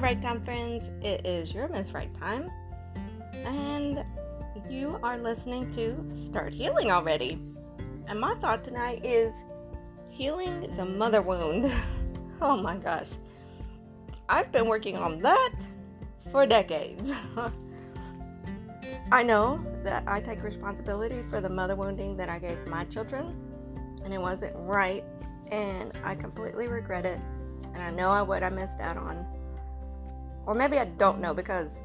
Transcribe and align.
Right 0.00 0.22
Time 0.22 0.40
friends. 0.44 0.92
It 1.02 1.26
is 1.26 1.52
your 1.52 1.66
Miss 1.66 1.90
Right 1.90 2.14
Time, 2.14 2.52
and 3.34 4.04
you 4.70 4.96
are 5.02 5.18
listening 5.18 5.72
to 5.72 5.96
Start 6.16 6.52
Healing 6.52 6.92
Already. 6.92 7.42
And 8.06 8.20
my 8.20 8.34
thought 8.36 8.62
tonight 8.62 9.04
is 9.04 9.34
healing 10.08 10.76
the 10.76 10.84
mother 10.84 11.20
wound. 11.20 11.72
oh 12.40 12.56
my 12.56 12.76
gosh. 12.76 13.08
I've 14.28 14.52
been 14.52 14.66
working 14.66 14.96
on 14.96 15.20
that 15.22 15.54
for 16.30 16.46
decades. 16.46 17.12
I 19.12 19.24
know 19.24 19.60
that 19.82 20.04
I 20.06 20.20
take 20.20 20.44
responsibility 20.44 21.22
for 21.28 21.40
the 21.40 21.50
mother 21.50 21.74
wounding 21.74 22.16
that 22.18 22.28
I 22.28 22.38
gave 22.38 22.64
my 22.68 22.84
children, 22.84 23.34
and 24.04 24.14
it 24.14 24.20
wasn't 24.20 24.54
right, 24.58 25.02
and 25.50 25.90
I 26.04 26.14
completely 26.14 26.68
regret 26.68 27.04
it, 27.04 27.18
and 27.74 27.82
I 27.82 27.90
know 27.90 28.22
what 28.22 28.44
I 28.44 28.48
missed 28.48 28.78
out 28.78 28.96
on. 28.96 29.26
Or 30.48 30.54
maybe 30.54 30.78
I 30.78 30.86
don't 30.86 31.20
know 31.20 31.34
because 31.34 31.84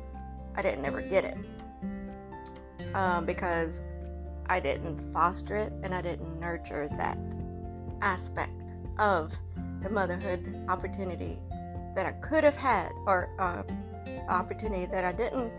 I 0.56 0.62
didn't 0.62 0.86
ever 0.86 1.02
get 1.02 1.26
it. 1.26 1.38
Um, 2.96 3.26
because 3.26 3.82
I 4.48 4.62
didn't 4.62 5.00
foster 5.12 5.58
it 5.58 5.74
and 5.84 5.94
I 5.94 6.02
didn't 6.02 6.40
nurture 6.40 6.88
that 6.98 7.18
aspect 8.02 8.72
of 8.98 9.38
the 9.82 9.90
motherhood 9.90 10.64
opportunity 10.70 11.40
that 11.94 12.06
I 12.06 12.14
could 12.14 12.46
have 12.46 12.56
had, 12.56 12.92
or 13.06 13.30
uh, 13.38 13.64
opportunity 14.30 14.86
that 14.86 15.04
I 15.04 15.12
didn't 15.12 15.52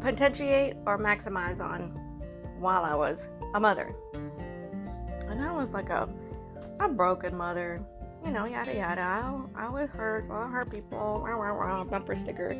potentiate 0.00 0.76
or 0.86 0.96
maximize 0.96 1.60
on 1.60 1.90
while 2.60 2.84
I 2.84 2.94
was 2.94 3.28
a 3.54 3.60
mother. 3.60 3.92
And 5.26 5.42
I 5.42 5.50
was 5.52 5.72
like 5.72 5.90
a, 5.90 6.08
a 6.78 6.88
broken 6.88 7.36
mother 7.36 7.84
you 8.24 8.30
know, 8.30 8.44
yada 8.44 8.74
yada. 8.74 9.00
I, 9.00 9.66
I 9.66 9.68
was 9.68 9.90
hurt. 9.90 10.28
I 10.30 10.48
hurt 10.48 10.70
people. 10.70 11.22
Rah, 11.24 11.34
rah, 11.34 11.52
rah, 11.52 11.84
bumper 11.84 12.16
sticker 12.16 12.56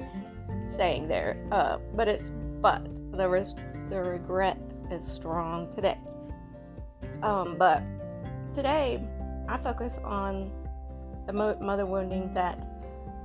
saying 0.65 1.09
there. 1.09 1.37
Uh, 1.53 1.79
but 1.95 2.09
it's 2.09 2.31
but 2.61 2.89
the 3.13 3.29
res- 3.29 3.55
the 3.89 4.03
regret 4.03 4.59
is 4.91 5.07
strong 5.07 5.71
today. 5.71 5.99
Um, 7.23 7.57
but 7.59 7.83
today 8.55 9.03
I 9.49 9.59
focus 9.59 9.99
on 10.05 10.53
the 11.27 11.33
mo- 11.33 11.59
mother 11.61 11.87
wounding 11.87 12.33
that 12.35 12.67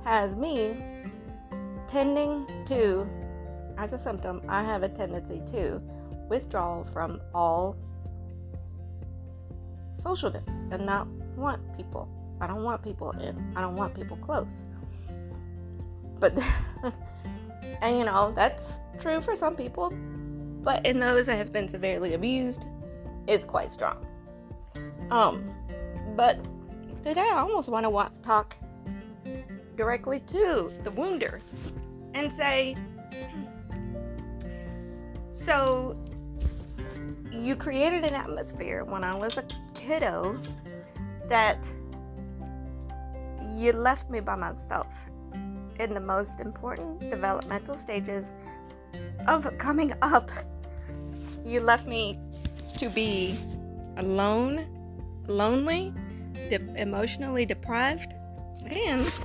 has 0.04 0.36
me 0.36 0.76
tending 1.86 2.46
to, 2.66 3.08
as 3.78 3.92
a 3.92 3.98
symptom, 3.98 4.42
I 4.48 4.62
have 4.62 4.82
a 4.82 4.88
tendency 4.88 5.42
to 5.52 5.80
withdraw 6.28 6.82
from 6.82 7.20
all 7.34 7.76
socialness 9.94 10.56
and 10.72 10.84
not 10.84 11.06
want 11.36 11.60
people 11.76 12.08
I 12.40 12.46
don't 12.46 12.62
want 12.62 12.82
people 12.82 13.12
in. 13.12 13.52
I 13.56 13.60
don't 13.60 13.76
want 13.76 13.94
people 13.94 14.16
close. 14.18 14.64
But, 16.20 16.38
and 17.82 17.98
you 17.98 18.04
know, 18.04 18.32
that's 18.34 18.80
true 18.98 19.20
for 19.20 19.36
some 19.36 19.54
people, 19.54 19.92
but 20.62 20.84
in 20.86 20.98
those 20.98 21.26
that 21.26 21.36
have 21.36 21.52
been 21.52 21.68
severely 21.68 22.14
abused, 22.14 22.66
is 23.26 23.44
quite 23.44 23.70
strong. 23.70 24.06
Um, 25.10 25.54
but 26.16 26.38
today 27.02 27.28
I 27.32 27.38
almost 27.38 27.68
want 27.68 27.86
to 27.86 28.22
talk 28.22 28.56
directly 29.76 30.20
to 30.20 30.72
the 30.82 30.90
wounder 30.90 31.40
and 32.14 32.32
say, 32.32 32.76
so 35.30 35.96
you 37.30 37.56
created 37.56 38.04
an 38.04 38.14
atmosphere 38.14 38.84
when 38.84 39.04
I 39.04 39.14
was 39.14 39.38
a 39.38 39.44
kiddo 39.74 40.38
that 41.26 41.66
you 43.54 43.72
left 43.72 44.10
me 44.10 44.20
by 44.20 44.34
myself 44.34 45.06
in 45.78 45.94
the 45.94 46.00
most 46.00 46.40
important 46.40 47.00
developmental 47.10 47.74
stages 47.74 48.32
of 49.28 49.46
coming 49.58 49.92
up. 50.02 50.30
You 51.44 51.60
left 51.60 51.86
me 51.86 52.18
to 52.78 52.88
be 52.88 53.38
alone, 53.96 54.66
lonely, 55.28 55.92
de- 56.48 56.80
emotionally 56.80 57.46
deprived, 57.46 58.12
and 58.68 59.20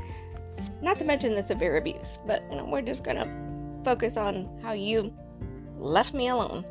not 0.81 0.99
to 0.99 1.05
mention 1.05 1.33
the 1.33 1.43
severe 1.43 1.77
abuse. 1.77 2.19
But 2.25 2.43
you 2.51 2.57
know, 2.57 2.65
we're 2.65 2.81
just 2.81 3.03
gonna 3.03 3.27
focus 3.83 4.15
on 4.17 4.47
how 4.61 4.73
you 4.73 5.13
left 5.77 6.13
me 6.13 6.27
alone. 6.27 6.65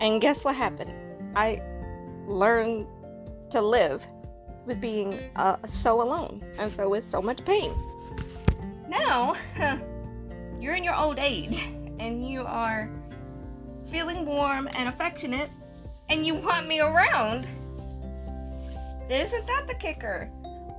And 0.00 0.20
guess 0.20 0.44
what 0.44 0.56
happened? 0.56 0.92
I 1.36 1.60
learned 2.26 2.86
to 3.50 3.60
live 3.60 4.04
with 4.66 4.80
being 4.80 5.18
uh, 5.36 5.56
so 5.66 6.02
alone 6.02 6.42
and 6.58 6.72
so 6.72 6.88
with 6.88 7.04
so 7.04 7.20
much 7.20 7.44
pain. 7.44 7.72
Now, 8.88 9.34
you're 10.60 10.74
in 10.74 10.84
your 10.84 10.94
old 10.94 11.18
age 11.18 11.68
and 11.98 12.28
you 12.28 12.44
are 12.44 12.90
feeling 13.90 14.24
warm 14.24 14.68
and 14.76 14.88
affectionate 14.88 15.50
and 16.08 16.26
you 16.26 16.34
want 16.34 16.66
me 16.66 16.80
around. 16.80 17.46
Isn't 19.08 19.46
that 19.46 19.66
the 19.68 19.74
kicker? 19.74 20.30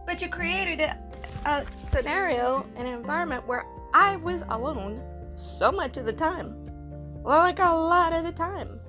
But 0.06 0.22
you 0.22 0.30
created 0.30 0.82
a, 0.82 0.98
a 1.46 1.66
scenario, 1.88 2.66
an 2.76 2.86
environment 2.86 3.48
where 3.48 3.66
I 3.94 4.16
was 4.18 4.44
alone 4.50 5.02
so 5.36 5.72
much 5.72 5.98
of 5.98 6.06
the 6.06 6.14
time. 6.14 6.56
Well, 7.24 7.40
like 7.40 7.60
a 7.60 7.74
lot 7.74 8.14
of 8.14 8.24
the 8.24 8.32
time. 8.32 8.80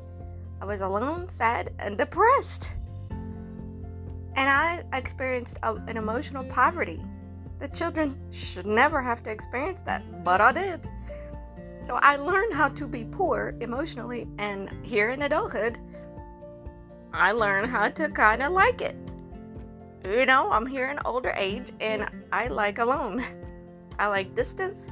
I 0.61 0.65
was 0.65 0.81
alone, 0.81 1.29
sad, 1.29 1.71
and 1.79 1.97
depressed. 1.99 2.77
And 4.37 4.51
I 4.51 4.83
experienced 4.93 5.59
a, 5.63 5.75
an 5.75 5.97
emotional 5.97 6.45
poverty. 6.45 7.01
The 7.59 7.69
children 7.69 8.19
should 8.33 8.67
never 8.67 9.01
have 9.01 9.23
to 9.25 9.31
experience 9.31 9.81
that, 9.83 10.25
but 10.25 10.41
I 10.41 10.53
did. 10.53 10.89
So 11.81 11.99
I 12.03 12.17
learned 12.17 12.55
how 12.55 12.69
to 12.71 12.89
be 12.89 13.05
poor 13.05 13.55
emotionally, 13.61 14.27
and 14.39 14.71
here 14.85 15.11
in 15.11 15.23
adulthood, 15.23 15.79
I 17.13 17.33
learned 17.33 17.71
how 17.71 17.91
to 17.91 18.09
kind 18.09 18.43
of 18.43 18.53
like 18.53 18.81
it. 18.81 18.97
You 20.05 20.27
know, 20.27 20.51
I'm 20.51 20.67
here 20.67 20.91
in 20.91 20.99
older 21.05 21.33
age 21.37 21.73
and 21.81 22.07
I 22.33 22.49
like 22.49 22.79
alone. 22.79 23.25
I 23.99 24.09
like 24.09 24.35
distance 24.35 24.89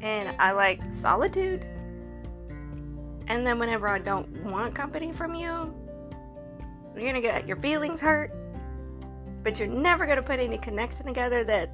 and 0.00 0.34
I 0.40 0.52
like 0.52 0.80
solitude. 0.90 1.64
And 3.28 3.46
then 3.46 3.58
whenever 3.58 3.86
I 3.86 3.98
don't 3.98 4.44
want 4.44 4.74
company 4.74 5.12
from 5.12 5.34
you, 5.34 5.74
you're 6.96 7.06
gonna 7.06 7.20
get 7.20 7.46
your 7.46 7.58
feelings 7.58 8.00
hurt 8.00 8.32
but 9.42 9.58
you're 9.58 9.68
never 9.68 10.06
going 10.06 10.18
to 10.18 10.22
put 10.22 10.38
any 10.40 10.58
connection 10.58 11.06
together 11.06 11.44
that 11.44 11.70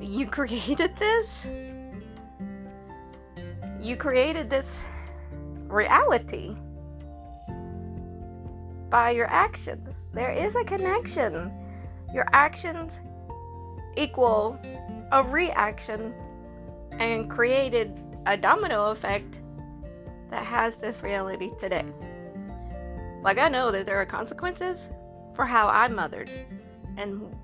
you 0.00 0.26
created 0.26 0.96
this. 0.96 1.46
You 3.80 3.96
created 3.96 4.50
this 4.50 4.88
reality 5.68 6.56
by 8.90 9.10
your 9.10 9.26
actions. 9.26 10.06
There 10.12 10.32
is 10.32 10.56
a 10.56 10.64
connection. 10.64 11.52
Your 12.12 12.26
actions 12.32 13.00
equal 13.96 14.58
a 15.12 15.22
reaction 15.22 16.14
and 16.92 17.30
created 17.30 18.00
a 18.26 18.36
domino 18.36 18.90
effect 18.90 19.40
that 20.30 20.44
has 20.44 20.76
this 20.76 21.02
reality 21.02 21.50
today. 21.60 21.84
Like, 23.22 23.38
I 23.38 23.48
know 23.48 23.70
that 23.70 23.86
there 23.86 23.96
are 23.96 24.06
consequences 24.06 24.88
for 25.34 25.44
how 25.44 25.68
I 25.68 25.88
mothered 25.88 26.30
and 26.96 27.34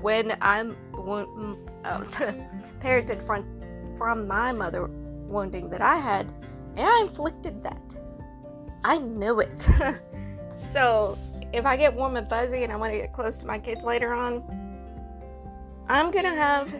when 0.00 0.36
I'm 0.40 0.76
uh, 0.94 2.00
parented 2.80 3.22
from 3.22 3.44
from 3.96 4.26
my 4.26 4.52
mother 4.52 4.86
wounding 4.86 5.68
that 5.70 5.80
I 5.80 5.96
had, 5.96 6.32
and 6.76 6.86
I 6.86 7.00
inflicted 7.02 7.62
that. 7.62 7.82
I 8.82 8.96
knew 8.96 9.40
it. 9.40 9.62
so 10.72 11.18
if 11.52 11.66
I 11.66 11.76
get 11.76 11.94
warm 11.94 12.16
and 12.16 12.28
fuzzy 12.28 12.62
and 12.64 12.72
I 12.72 12.76
want 12.76 12.92
to 12.92 12.98
get 12.98 13.12
close 13.12 13.38
to 13.40 13.46
my 13.46 13.58
kids 13.58 13.84
later 13.84 14.14
on, 14.14 14.42
I'm 15.88 16.10
gonna 16.10 16.34
have 16.34 16.72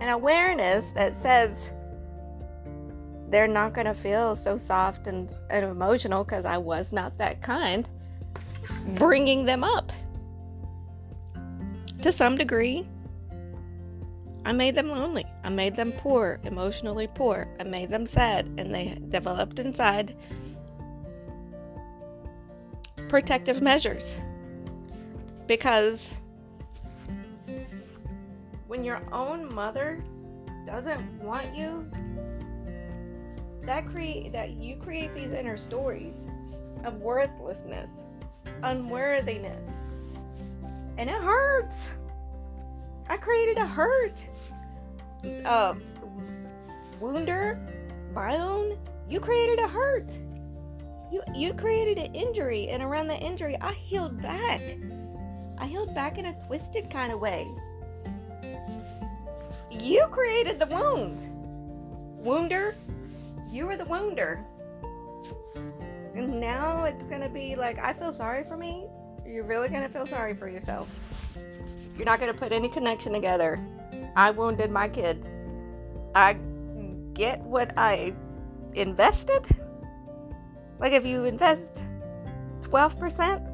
an 0.00 0.08
awareness 0.08 0.92
that 0.92 1.16
says 1.16 1.74
they're 3.28 3.48
not 3.48 3.72
gonna 3.72 3.94
feel 3.94 4.34
so 4.34 4.56
soft 4.56 5.06
and, 5.06 5.30
and 5.50 5.64
emotional 5.64 6.24
because 6.24 6.44
I 6.44 6.58
was 6.58 6.92
not 6.92 7.16
that 7.18 7.40
kind, 7.40 7.88
bringing 8.98 9.44
them 9.44 9.64
up 9.64 9.92
to 12.02 12.12
some 12.12 12.36
degree, 12.36 12.86
I 14.44 14.52
made 14.52 14.74
them 14.74 14.88
lonely. 14.88 15.24
I 15.44 15.50
made 15.50 15.76
them 15.76 15.92
poor, 15.92 16.40
emotionally 16.44 17.08
poor. 17.14 17.46
I 17.58 17.64
made 17.64 17.90
them 17.90 18.06
sad, 18.06 18.46
and 18.58 18.74
they 18.74 18.98
developed 19.08 19.58
inside 19.58 20.16
protective 23.08 23.60
measures. 23.60 24.16
Because 25.46 26.14
when 28.66 28.84
your 28.84 29.02
own 29.12 29.52
mother 29.52 29.98
doesn't 30.64 31.02
want 31.20 31.54
you, 31.54 31.90
that 33.64 33.84
create 33.86 34.32
that 34.32 34.52
you 34.52 34.76
create 34.76 35.14
these 35.14 35.32
inner 35.32 35.56
stories 35.56 36.28
of 36.84 36.94
worthlessness, 36.96 37.90
unworthiness, 38.62 39.68
and 41.00 41.08
it 41.08 41.16
hurts. 41.22 41.96
I 43.08 43.16
created 43.16 43.56
a 43.56 43.66
hurt 43.66 44.26
uh, 45.46 45.74
wounder, 47.00 47.58
biome, 48.12 48.78
you 49.08 49.18
created 49.18 49.58
a 49.58 49.66
hurt. 49.66 50.10
You 51.10 51.22
you 51.34 51.54
created 51.54 51.98
an 51.98 52.14
injury, 52.14 52.68
and 52.68 52.82
around 52.82 53.06
the 53.06 53.16
injury, 53.16 53.56
I 53.62 53.72
healed 53.72 54.20
back. 54.20 54.60
I 55.58 55.66
healed 55.66 55.94
back 55.94 56.18
in 56.18 56.26
a 56.26 56.38
twisted 56.46 56.90
kind 56.90 57.12
of 57.12 57.18
way. 57.18 57.48
You 59.70 60.06
created 60.10 60.58
the 60.58 60.66
wound. 60.66 61.18
Wounder, 62.22 62.74
you 63.50 63.66
were 63.66 63.76
the 63.76 63.86
wounder. 63.86 64.44
And 66.14 66.38
now 66.40 66.84
it's 66.84 67.04
gonna 67.04 67.30
be 67.30 67.56
like, 67.56 67.78
I 67.78 67.94
feel 67.94 68.12
sorry 68.12 68.44
for 68.44 68.58
me. 68.58 68.86
You're 69.26 69.44
really 69.44 69.68
gonna 69.68 69.88
feel 69.88 70.06
sorry 70.06 70.34
for 70.34 70.48
yourself. 70.48 70.98
You're 71.96 72.06
not 72.06 72.20
gonna 72.20 72.34
put 72.34 72.52
any 72.52 72.68
connection 72.68 73.12
together. 73.12 73.60
I 74.16 74.30
wounded 74.30 74.70
my 74.70 74.88
kid. 74.88 75.26
I 76.14 76.36
get 77.14 77.40
what 77.40 77.72
I 77.76 78.14
invested. 78.74 79.46
Like 80.78 80.92
if 80.92 81.04
you 81.04 81.24
invest 81.24 81.84
12%, 82.60 83.46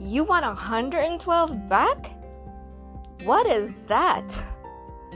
you 0.00 0.24
want 0.24 0.44
112 0.44 1.68
back? 1.68 2.10
What 3.24 3.46
is 3.46 3.72
that? 3.86 4.46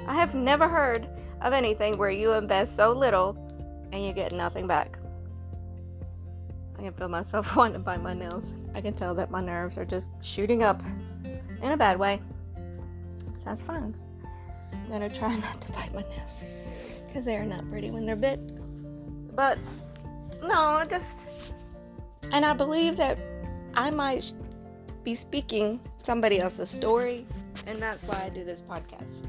I 0.06 0.14
have 0.14 0.34
never 0.34 0.68
heard 0.68 1.08
of 1.40 1.52
anything 1.52 1.98
where 1.98 2.10
you 2.10 2.32
invest 2.32 2.76
so 2.76 2.92
little 2.92 3.36
and 3.92 4.04
you 4.04 4.12
get 4.12 4.32
nothing 4.32 4.66
back. 4.66 4.98
I 6.82 6.86
can 6.86 6.94
feel 6.94 7.08
myself 7.08 7.56
wanting 7.56 7.74
to 7.74 7.78
bite 7.78 8.02
my 8.02 8.12
nails. 8.12 8.52
I 8.74 8.80
can 8.80 8.92
tell 8.92 9.14
that 9.14 9.30
my 9.30 9.40
nerves 9.40 9.78
are 9.78 9.84
just 9.84 10.10
shooting 10.20 10.64
up 10.64 10.80
in 11.62 11.70
a 11.70 11.76
bad 11.76 11.96
way. 11.96 12.20
That's 13.44 13.62
fine. 13.62 13.94
I'm 14.72 14.90
gonna 14.90 15.08
try 15.08 15.36
not 15.36 15.60
to 15.60 15.72
bite 15.72 15.94
my 15.94 16.02
nails 16.02 16.42
because 17.06 17.24
they're 17.24 17.44
not 17.44 17.68
pretty 17.68 17.92
when 17.92 18.04
they're 18.04 18.16
bit. 18.16 18.40
But 19.36 19.58
no, 20.42 20.58
I 20.58 20.84
just 20.84 21.28
and 22.32 22.44
I 22.44 22.52
believe 22.52 22.96
that 22.96 23.16
I 23.74 23.90
might 23.92 24.34
be 25.04 25.14
speaking 25.14 25.78
somebody 26.02 26.40
else's 26.40 26.70
story, 26.70 27.28
and 27.68 27.80
that's 27.80 28.02
why 28.02 28.20
I 28.24 28.28
do 28.28 28.42
this 28.44 28.60
podcast. 28.60 29.28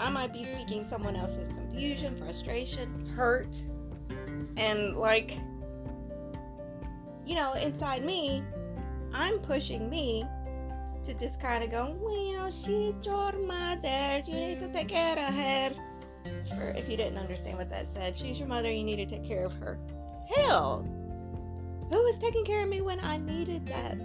I 0.00 0.10
might 0.10 0.32
be 0.32 0.42
speaking 0.42 0.82
someone 0.82 1.14
else's 1.14 1.46
confusion, 1.46 2.16
frustration, 2.16 3.06
hurt, 3.14 3.56
and 4.56 4.96
like, 4.96 5.38
you 7.26 7.34
know, 7.34 7.52
inside 7.54 8.04
me, 8.04 8.42
I'm 9.12 9.38
pushing 9.38 9.90
me 9.90 10.24
to 11.04 11.14
just 11.14 11.40
kind 11.40 11.62
of 11.62 11.70
go, 11.70 11.96
well, 12.00 12.50
she's 12.50 12.94
your 13.04 13.32
mother, 13.46 14.22
you 14.26 14.34
need 14.34 14.60
to 14.60 14.72
take 14.72 14.88
care 14.88 15.18
of 15.18 15.34
her. 15.34 15.70
For 16.54 16.70
if 16.76 16.88
you 16.88 16.96
didn't 16.96 17.18
understand 17.18 17.58
what 17.58 17.70
that 17.70 17.92
said, 17.92 18.16
she's 18.16 18.38
your 18.38 18.48
mother, 18.48 18.70
you 18.70 18.84
need 18.84 18.96
to 18.96 19.06
take 19.06 19.24
care 19.24 19.44
of 19.44 19.52
her. 19.54 19.78
Hell, 20.36 20.82
who 21.90 22.02
was 22.02 22.18
taking 22.18 22.44
care 22.44 22.62
of 22.62 22.68
me 22.68 22.80
when 22.80 23.00
I 23.00 23.16
needed 23.18 23.66
that? 23.66 23.98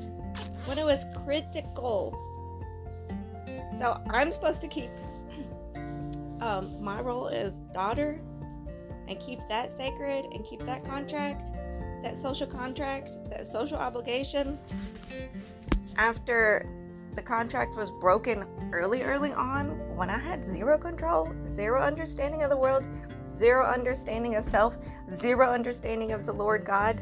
when 0.65 0.77
it 0.77 0.85
was 0.85 1.03
critical. 1.25 2.17
So 3.77 3.99
I'm 4.09 4.31
supposed 4.31 4.61
to 4.61 4.67
keep 4.67 4.89
um, 6.41 6.83
my 6.83 7.01
role 7.01 7.29
as 7.29 7.59
daughter 7.73 8.19
and 9.07 9.19
keep 9.19 9.39
that 9.49 9.71
sacred 9.71 10.25
and 10.33 10.45
keep 10.45 10.61
that 10.61 10.83
contract, 10.85 11.51
that 12.01 12.17
social 12.17 12.47
contract, 12.47 13.09
that 13.29 13.47
social 13.47 13.77
obligation. 13.77 14.57
After 15.97 16.65
the 17.15 17.21
contract 17.21 17.75
was 17.75 17.91
broken 17.99 18.45
early, 18.71 19.03
early 19.03 19.33
on, 19.33 19.69
when 19.95 20.09
I 20.09 20.17
had 20.17 20.45
zero 20.45 20.77
control, 20.77 21.33
zero 21.45 21.81
understanding 21.81 22.43
of 22.43 22.49
the 22.49 22.57
world, 22.57 22.85
zero 23.31 23.65
understanding 23.65 24.35
of 24.35 24.43
self, 24.43 24.77
zero 25.09 25.51
understanding 25.51 26.11
of 26.13 26.25
the 26.25 26.33
Lord 26.33 26.65
God, 26.65 27.01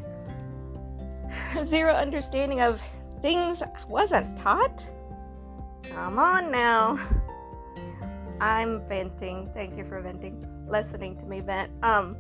zero 1.64 1.94
understanding 1.94 2.62
of 2.62 2.82
things 3.22 3.62
I 3.62 3.86
wasn't 3.88 4.38
taught? 4.38 4.84
Come 5.84 6.20
on 6.20 6.52
now. 6.52 6.98
I'm 8.42 8.86
venting. 8.88 9.50
Thank 9.54 9.78
you 9.78 9.84
for 9.84 10.02
venting. 10.02 10.46
Listening 10.68 11.18
to 11.18 11.26
me 11.26 11.42
vent. 11.42 11.72
Um, 11.84 12.16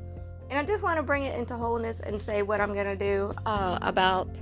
and 0.50 0.57
I 0.57 0.63
just 0.63 0.84
want 0.84 0.98
to 0.98 1.04
bring 1.04 1.24
it 1.24 1.38
into 1.38 1.56
wholeness 1.56 2.00
and 2.00 2.22
say 2.22 2.42
what 2.42 2.60
I'm 2.62 2.74
gonna 2.74 2.96
do 2.96 3.34
uh, 3.46 3.80
about 3.81 4.40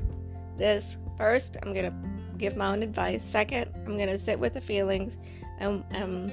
this. 0.58 0.98
First, 1.18 1.58
I'm 1.64 1.74
gonna 1.74 1.96
give 2.38 2.56
my 2.56 2.68
own 2.68 2.84
advice. 2.84 3.24
Second, 3.24 3.72
I'm 3.86 3.98
gonna 3.98 4.18
sit 4.18 4.40
with 4.40 4.54
the 4.54 4.62
feelings 4.62 5.18
and 5.60 5.84
um, 5.96 6.32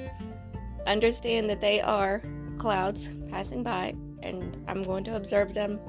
understand 0.86 1.48
that 1.50 1.60
they 1.60 1.80
are 1.80 2.22
clouds 2.58 3.10
passing 3.30 3.62
by, 3.62 3.94
and 4.22 4.56
I'm 4.68 4.82
going 4.82 5.04
to 5.04 5.16
observe 5.16 5.54
them 5.54 5.80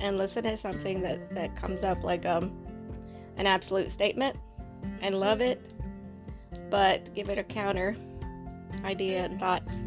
and 0.00 0.16
listen 0.16 0.44
to 0.44 0.56
something 0.56 1.02
that 1.02 1.34
that 1.34 1.56
comes 1.56 1.84
up 1.84 2.02
like 2.04 2.24
um 2.26 2.52
an 3.36 3.46
absolute 3.46 3.90
statement 3.90 4.36
and 5.00 5.14
love 5.14 5.40
it, 5.40 5.74
but 6.70 7.14
give 7.14 7.28
it 7.30 7.38
a 7.38 7.44
counter 7.44 7.96
idea 8.84 9.24
and 9.24 9.38
thoughts. 9.38 9.80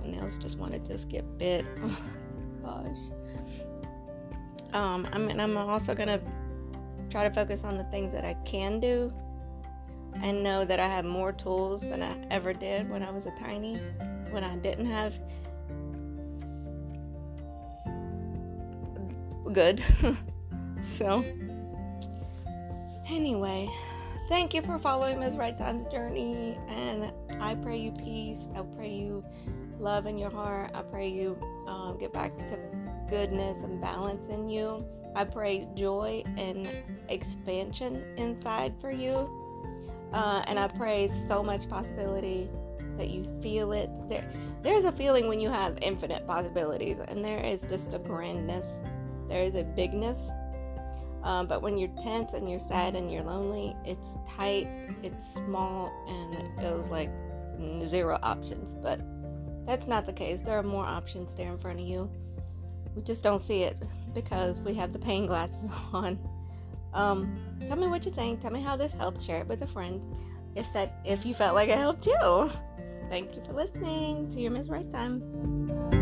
My 0.00 0.10
nails 0.10 0.38
just 0.38 0.58
wanted 0.58 0.84
to 0.86 0.92
just 0.92 1.08
get 1.08 1.38
bit. 1.38 1.66
Oh, 2.64 2.84
gosh. 2.84 3.10
Um, 4.72 5.08
I 5.12 5.18
mean, 5.18 5.40
I'm 5.40 5.56
also 5.56 5.96
gonna 5.96 6.20
try 7.10 7.24
to 7.26 7.34
focus 7.34 7.64
on 7.64 7.76
the 7.76 7.82
things 7.84 8.12
that 8.12 8.24
I 8.24 8.34
can 8.44 8.78
do 8.78 9.12
and 10.22 10.44
know 10.44 10.64
that 10.64 10.78
I 10.78 10.86
have 10.86 11.04
more 11.04 11.32
tools 11.32 11.80
than 11.80 12.04
I 12.04 12.16
ever 12.30 12.52
did 12.52 12.88
when 12.88 13.02
I 13.02 13.10
was 13.10 13.26
a 13.26 13.32
tiny, 13.32 13.78
when 14.30 14.44
I 14.44 14.54
didn't 14.56 14.86
have 14.86 15.18
good. 19.52 19.82
so, 20.80 21.24
Anyway, 23.12 23.68
thank 24.28 24.54
you 24.54 24.62
for 24.62 24.78
following 24.78 25.18
Ms. 25.20 25.36
Right 25.36 25.56
Time's 25.56 25.86
journey, 25.86 26.58
and 26.68 27.12
I 27.40 27.54
pray 27.56 27.78
you 27.78 27.92
peace. 27.92 28.48
I 28.56 28.62
pray 28.62 28.90
you 28.90 29.24
love 29.78 30.06
in 30.06 30.18
your 30.18 30.30
heart. 30.30 30.70
I 30.74 30.82
pray 30.82 31.08
you 31.08 31.36
um, 31.66 31.98
get 31.98 32.12
back 32.12 32.36
to 32.48 32.58
goodness 33.08 33.62
and 33.62 33.80
balance 33.80 34.28
in 34.28 34.48
you. 34.48 34.86
I 35.14 35.24
pray 35.24 35.68
joy 35.74 36.22
and 36.36 36.68
expansion 37.08 38.04
inside 38.16 38.80
for 38.80 38.90
you. 38.90 39.30
Uh, 40.12 40.42
and 40.46 40.58
I 40.58 40.68
pray 40.68 41.08
so 41.08 41.42
much 41.42 41.68
possibility 41.68 42.48
that 42.96 43.08
you 43.08 43.24
feel 43.40 43.72
it. 43.72 43.90
There, 44.08 44.28
there's 44.62 44.84
a 44.84 44.92
feeling 44.92 45.26
when 45.26 45.40
you 45.40 45.50
have 45.50 45.78
infinite 45.82 46.26
possibilities, 46.26 47.00
and 47.00 47.24
there 47.24 47.42
is 47.42 47.62
just 47.62 47.94
a 47.94 47.98
grandness. 47.98 48.78
There 49.26 49.42
is 49.42 49.54
a 49.54 49.64
bigness 49.64 50.30
um, 51.22 51.46
but 51.46 51.62
when 51.62 51.78
you're 51.78 51.94
tense 51.98 52.32
and 52.34 52.48
you're 52.48 52.58
sad 52.58 52.96
and 52.96 53.10
you're 53.10 53.22
lonely, 53.22 53.74
it's 53.84 54.16
tight, 54.26 54.68
it's 55.02 55.34
small, 55.34 55.92
and 56.08 56.34
it 56.34 56.60
feels 56.60 56.90
like 56.90 57.10
zero 57.80 58.18
options. 58.22 58.74
But 58.74 59.00
that's 59.64 59.86
not 59.86 60.04
the 60.04 60.12
case. 60.12 60.42
There 60.42 60.58
are 60.58 60.62
more 60.62 60.84
options 60.84 61.34
there 61.34 61.50
in 61.50 61.58
front 61.58 61.80
of 61.80 61.86
you. 61.86 62.10
We 62.94 63.02
just 63.02 63.22
don't 63.22 63.38
see 63.38 63.62
it 63.62 63.82
because 64.14 64.62
we 64.62 64.74
have 64.74 64.92
the 64.92 64.98
pain 64.98 65.26
glasses 65.26 65.70
on. 65.92 66.18
Um, 66.92 67.38
tell 67.66 67.76
me 67.76 67.86
what 67.86 68.04
you 68.04 68.12
think. 68.12 68.40
Tell 68.40 68.50
me 68.50 68.60
how 68.60 68.76
this 68.76 68.92
helped. 68.92 69.22
Share 69.22 69.40
it 69.40 69.46
with 69.46 69.62
a 69.62 69.66
friend 69.66 70.04
if 70.56 70.70
that 70.72 71.00
if 71.04 71.24
you 71.24 71.34
felt 71.34 71.54
like 71.54 71.68
it 71.68 71.78
helped 71.78 72.06
you. 72.06 72.50
Thank 73.08 73.36
you 73.36 73.42
for 73.44 73.52
listening 73.52 74.28
to 74.28 74.40
your 74.40 74.50
Miss 74.50 74.68
Right 74.68 74.90
Time. 74.90 76.01